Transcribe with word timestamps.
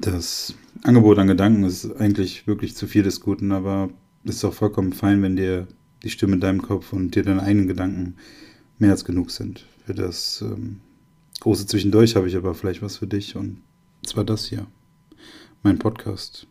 Das 0.00 0.54
Angebot 0.82 1.18
an 1.18 1.26
Gedanken 1.26 1.62
ist 1.64 1.94
eigentlich 1.96 2.46
wirklich 2.46 2.74
zu 2.74 2.86
viel 2.86 3.02
des 3.02 3.20
Guten, 3.20 3.52
aber 3.52 3.90
es 4.24 4.36
ist 4.36 4.44
auch 4.46 4.54
vollkommen 4.54 4.94
fein, 4.94 5.20
wenn 5.22 5.36
dir 5.36 5.68
die 6.02 6.08
Stimme 6.08 6.34
in 6.34 6.40
deinem 6.40 6.62
Kopf 6.62 6.94
und 6.94 7.14
dir 7.14 7.22
deine 7.22 7.42
eigenen 7.42 7.66
Gedanken 7.66 8.14
mehr 8.78 8.92
als 8.92 9.04
genug 9.04 9.30
sind. 9.30 9.66
Für 9.84 9.92
das 9.92 10.40
ähm, 10.40 10.80
große 11.40 11.66
Zwischendurch 11.66 12.16
habe 12.16 12.28
ich 12.28 12.36
aber 12.36 12.54
vielleicht 12.54 12.80
was 12.80 12.96
für 12.96 13.06
dich 13.06 13.36
und 13.36 13.60
zwar 14.02 14.24
das 14.24 14.46
hier. 14.46 14.66
Mein 15.62 15.78
Podcast. 15.78 16.46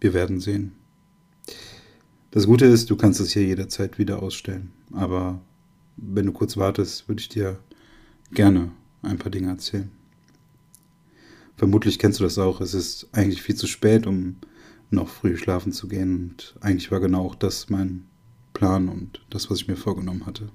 Wir 0.00 0.12
werden 0.12 0.40
sehen. 0.40 0.72
Das 2.32 2.48
Gute 2.48 2.64
ist, 2.64 2.90
du 2.90 2.96
kannst 2.96 3.20
es 3.20 3.32
hier 3.32 3.44
jederzeit 3.44 4.00
wieder 4.00 4.20
ausstellen. 4.20 4.72
Aber 4.92 5.40
wenn 5.96 6.26
du 6.26 6.32
kurz 6.32 6.56
wartest, 6.56 7.06
würde 7.08 7.20
ich 7.20 7.28
dir 7.28 7.60
gerne 8.32 8.72
ein 9.02 9.18
paar 9.18 9.30
Dinge 9.30 9.50
erzählen. 9.50 9.88
Vermutlich 11.62 12.00
kennst 12.00 12.18
du 12.18 12.24
das 12.24 12.38
auch. 12.38 12.60
Es 12.60 12.74
ist 12.74 13.06
eigentlich 13.12 13.40
viel 13.40 13.54
zu 13.54 13.68
spät, 13.68 14.08
um 14.08 14.34
noch 14.90 15.08
früh 15.08 15.36
schlafen 15.36 15.70
zu 15.70 15.86
gehen. 15.86 16.30
Und 16.30 16.56
eigentlich 16.60 16.90
war 16.90 16.98
genau 16.98 17.24
auch 17.24 17.36
das 17.36 17.70
mein 17.70 18.02
Plan 18.52 18.88
und 18.88 19.24
das, 19.30 19.48
was 19.48 19.60
ich 19.60 19.68
mir 19.68 19.76
vorgenommen 19.76 20.26
hatte. 20.26 20.48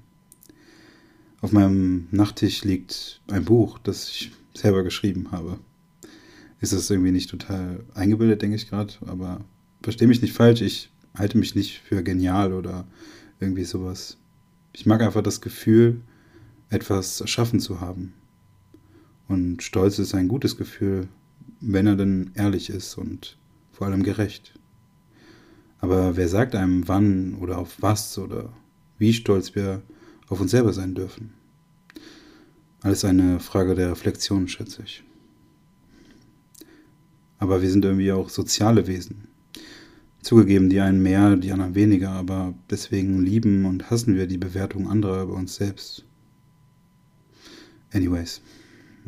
Auf 1.40 1.50
meinem 1.50 2.08
Nachttisch 2.10 2.62
liegt 2.62 3.22
ein 3.30 3.46
Buch, 3.46 3.78
das 3.78 4.10
ich 4.10 4.32
selber 4.52 4.82
geschrieben 4.82 5.32
habe. 5.32 5.58
Ist 6.60 6.74
das 6.74 6.90
irgendwie 6.90 7.12
nicht 7.12 7.30
total 7.30 7.86
eingebildet, 7.94 8.42
denke 8.42 8.56
ich 8.56 8.68
gerade, 8.68 8.92
aber 9.06 9.40
verstehe 9.80 10.08
mich 10.08 10.20
nicht 10.20 10.34
falsch, 10.34 10.60
ich 10.60 10.90
halte 11.16 11.38
mich 11.38 11.54
nicht 11.54 11.78
für 11.78 12.02
genial 12.02 12.52
oder 12.52 12.86
irgendwie 13.40 13.64
sowas. 13.64 14.18
Ich 14.74 14.84
mag 14.84 15.00
einfach 15.00 15.22
das 15.22 15.40
Gefühl, 15.40 16.02
etwas 16.68 17.22
erschaffen 17.22 17.60
zu 17.60 17.80
haben. 17.80 18.12
Und 19.28 19.62
Stolz 19.62 19.98
ist 19.98 20.14
ein 20.14 20.26
gutes 20.26 20.56
Gefühl, 20.56 21.08
wenn 21.60 21.86
er 21.86 21.96
denn 21.96 22.30
ehrlich 22.34 22.70
ist 22.70 22.96
und 22.96 23.36
vor 23.70 23.86
allem 23.86 24.02
gerecht. 24.02 24.54
Aber 25.80 26.16
wer 26.16 26.28
sagt 26.28 26.54
einem, 26.54 26.88
wann 26.88 27.34
oder 27.34 27.58
auf 27.58 27.76
was 27.80 28.18
oder 28.18 28.52
wie 28.98 29.12
stolz 29.12 29.54
wir 29.54 29.82
auf 30.28 30.40
uns 30.40 30.50
selber 30.50 30.72
sein 30.72 30.94
dürfen? 30.94 31.34
Alles 32.80 33.04
eine 33.04 33.38
Frage 33.38 33.74
der 33.74 33.90
Reflexion, 33.90 34.48
schätze 34.48 34.82
ich. 34.84 35.04
Aber 37.38 37.62
wir 37.62 37.70
sind 37.70 37.84
irgendwie 37.84 38.12
auch 38.12 38.28
soziale 38.28 38.86
Wesen. 38.86 39.28
Zugegeben, 40.22 40.68
die 40.68 40.80
einen 40.80 41.00
mehr, 41.00 41.36
die 41.36 41.52
anderen 41.52 41.76
weniger, 41.76 42.10
aber 42.10 42.54
deswegen 42.70 43.22
lieben 43.22 43.64
und 43.64 43.90
hassen 43.90 44.16
wir 44.16 44.26
die 44.26 44.38
Bewertung 44.38 44.90
anderer 44.90 45.22
über 45.22 45.34
uns 45.34 45.54
selbst. 45.54 46.04
Anyways, 47.92 48.42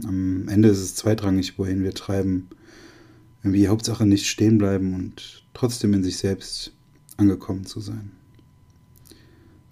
am 0.05 0.49
Ende 0.49 0.69
ist 0.69 0.79
es 0.79 0.95
zweitrangig, 0.95 1.59
wohin 1.59 1.83
wir 1.83 1.95
treiben. 1.95 2.49
Irgendwie 3.43 3.69
Hauptsache 3.69 4.07
nicht 4.07 4.27
stehen 4.27 4.59
bleiben 4.59 4.95
und 4.95 5.45
trotzdem 5.55 5.95
in 5.95 6.03
sich 6.03 6.19
selbst 6.19 6.73
angekommen 7.17 7.65
zu 7.65 7.81
sein. 7.81 8.11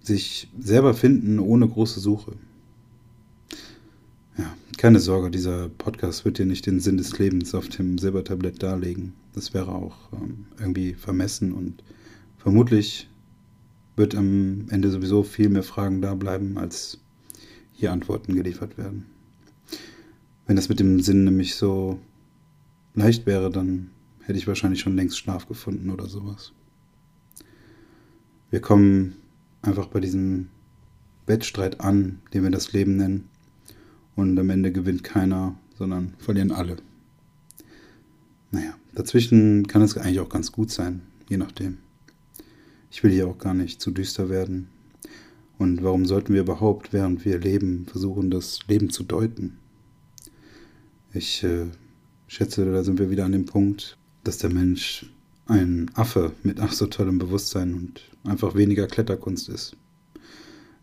Sich 0.03 0.49
selber 0.59 0.95
finden 0.95 1.39
ohne 1.39 1.69
große 1.69 2.01
Suche. 2.01 2.33
Ja, 4.39 4.55
keine 4.77 5.01
Sorge, 5.01 5.31
dieser 5.31 5.69
Podcast 5.69 6.25
wird 6.25 6.39
dir 6.39 6.47
nicht 6.47 6.65
den 6.67 6.81
Sinn 6.81 6.97
des 6.97 7.19
Lebens 7.19 7.55
auf 7.55 7.69
dem 7.69 7.99
Silbertablett 7.99 8.62
darlegen. 8.62 9.15
Das 9.34 9.53
wäre 9.53 9.73
auch 9.73 10.12
ähm, 10.12 10.47
irgendwie 10.59 10.95
vermessen 10.95 11.53
und 11.53 11.83
vermutlich 12.39 13.09
wird 13.97 14.15
am 14.15 14.67
Ende 14.71 14.91
sowieso 14.91 15.25
viel 15.25 15.49
mehr 15.49 15.65
Fragen 15.65 16.01
da 16.01 16.15
bleiben, 16.15 16.57
als 16.57 16.99
hier 17.73 17.93
Antworten 17.93 18.34
geliefert 18.34 18.78
werden. 18.78 19.07
Wenn 20.48 20.56
das 20.56 20.70
mit 20.70 20.81
dem 20.81 20.98
Sinn 21.00 21.25
nämlich 21.25 21.56
so 21.56 21.98
leicht 22.94 23.26
wäre, 23.26 23.50
dann 23.50 23.91
hätte 24.22 24.38
ich 24.38 24.47
wahrscheinlich 24.47 24.81
schon 24.81 24.97
längst 24.97 25.19
Schlaf 25.19 25.47
gefunden 25.47 25.91
oder 25.91 26.06
sowas. 26.06 26.53
Wir 28.50 28.60
kommen 28.60 29.16
einfach 29.60 29.88
bei 29.88 30.00
diesem 30.00 30.48
Wettstreit 31.26 31.82
an, 31.82 32.20
den 32.32 32.44
wir 32.44 32.50
das 32.50 32.72
Leben 32.72 32.97
nennen. 32.97 33.28
Und 34.16 34.38
am 34.38 34.48
Ende 34.48 34.72
gewinnt 34.72 35.04
keiner, 35.04 35.54
sondern 35.76 36.14
verlieren 36.16 36.50
alle. 36.50 36.78
Naja, 38.50 38.75
dazwischen 38.94 39.66
kann 39.66 39.82
es 39.82 39.98
eigentlich 39.98 40.20
auch 40.20 40.30
ganz 40.30 40.50
gut 40.50 40.70
sein, 40.70 41.03
je 41.28 41.36
nachdem. 41.36 41.76
Ich 42.91 43.04
will 43.04 43.12
hier 43.12 43.28
auch 43.28 43.36
gar 43.36 43.53
nicht 43.53 43.82
zu 43.82 43.91
düster 43.91 44.30
werden. 44.30 44.69
Und 45.59 45.82
warum 45.82 46.06
sollten 46.06 46.32
wir 46.32 46.41
überhaupt, 46.41 46.94
während 46.94 47.26
wir 47.26 47.38
leben, 47.38 47.84
versuchen, 47.84 48.30
das 48.30 48.60
Leben 48.66 48.88
zu 48.88 49.03
deuten? 49.03 49.59
Ich 51.13 51.43
äh, 51.43 51.67
schätze, 52.27 52.71
da 52.71 52.85
sind 52.85 52.99
wir 52.99 53.09
wieder 53.09 53.25
an 53.25 53.33
dem 53.33 53.47
Punkt, 53.47 53.97
dass 54.25 54.37
der 54.37 54.53
Mensch 54.53 55.07
ein 55.47 55.91
Affe 55.95 56.33
mit 56.43 56.61
ach 56.61 56.73
so 56.73 56.87
tollem 56.87 57.19
Bewusstsein 57.19 57.73
und 57.73 58.03
einfach 58.25 58.55
weniger 58.55 58.87
Kletterkunst 58.87 59.49
ist. 59.49 59.75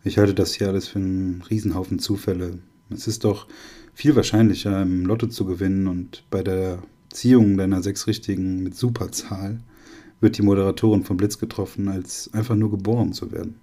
Ich 0.02 0.18
halte 0.18 0.34
das 0.34 0.54
hier 0.54 0.68
alles 0.68 0.88
für 0.88 0.98
einen 0.98 1.42
Riesenhaufen 1.42 2.00
Zufälle. 2.00 2.58
Es 2.90 3.06
ist 3.06 3.24
doch 3.24 3.46
viel 3.94 4.16
wahrscheinlicher, 4.16 4.82
im 4.82 5.06
Lotto 5.06 5.28
zu 5.28 5.44
gewinnen 5.44 5.86
und 5.86 6.24
bei 6.30 6.42
der 6.42 6.82
Ziehung 7.10 7.56
deiner 7.56 7.82
sechs 7.82 8.08
Richtigen 8.08 8.64
mit 8.64 8.74
Superzahl 8.74 9.60
wird 10.20 10.38
die 10.38 10.42
Moderatorin 10.42 11.04
vom 11.04 11.16
Blitz 11.16 11.38
getroffen, 11.38 11.88
als 11.88 12.32
einfach 12.34 12.56
nur 12.56 12.72
geboren 12.72 13.12
zu 13.12 13.30
werden. 13.30 13.60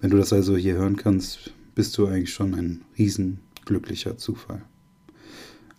Wenn 0.00 0.10
du 0.10 0.18
das 0.18 0.34
also 0.34 0.54
hier 0.54 0.74
hören 0.74 0.96
kannst, 0.96 1.54
bist 1.74 1.96
du 1.96 2.06
eigentlich 2.06 2.32
schon 2.32 2.54
ein 2.54 2.82
riesenglücklicher 2.98 4.18
Zufall. 4.18 4.62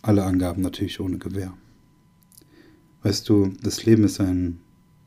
Alle 0.06 0.22
Angaben 0.22 0.62
natürlich 0.62 1.00
ohne 1.00 1.18
Gewähr. 1.18 1.52
Weißt 3.02 3.28
du, 3.28 3.52
das 3.60 3.84
Leben 3.84 4.04
ist 4.04 4.20
ein 4.20 4.60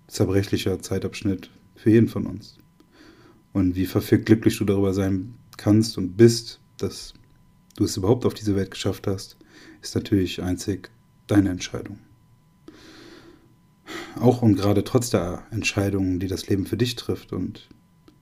zerbrechlicher 0.07 0.81
Zeitabschnitt 0.81 1.49
für 1.73 1.89
jeden 1.89 2.09
von 2.09 2.25
uns. 2.25 2.57
Und 3.53 3.77
wie 3.77 3.85
verfickt 3.85 4.25
glücklich 4.25 4.57
du 4.57 4.65
darüber 4.65 4.93
sein 4.93 5.35
kannst 5.55 5.97
und 5.97 6.17
bist, 6.17 6.59
dass 6.75 7.13
du 7.77 7.85
es 7.85 7.95
überhaupt 7.95 8.25
auf 8.25 8.33
diese 8.33 8.57
Welt 8.57 8.71
geschafft 8.71 9.07
hast, 9.07 9.37
ist 9.81 9.95
natürlich 9.95 10.43
einzig 10.43 10.91
deine 11.27 11.51
Entscheidung. 11.51 11.99
Auch 14.19 14.41
und 14.41 14.57
gerade 14.57 14.83
trotz 14.83 15.11
der 15.11 15.43
Entscheidungen, 15.49 16.19
die 16.19 16.27
das 16.27 16.49
Leben 16.49 16.65
für 16.65 16.75
dich 16.75 16.97
trifft 16.97 17.31
und 17.31 17.69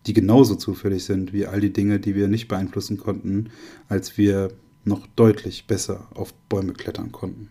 die 0.06 0.14
genauso 0.14 0.54
zufällig 0.54 1.06
sind 1.06 1.34
wie 1.34 1.48
all 1.48 1.60
die 1.60 1.74
Dinge, 1.74 2.00
die 2.00 2.14
wir 2.14 2.28
nicht 2.28 2.48
beeinflussen 2.48 2.98
konnten, 2.98 3.50
als 3.90 4.16
wir 4.20 4.52
noch 4.88 5.06
deutlich 5.16 5.68
besser 5.68 6.08
auf 6.16 6.34
Bäume 6.34 6.74
klettern 6.74 7.12
konnten. 7.12 7.50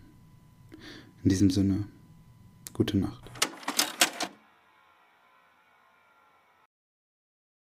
In 1.23 1.29
diesem 1.29 1.49
Sinne, 1.49 1.85
gute 2.73 2.97
Nacht. 2.97 3.26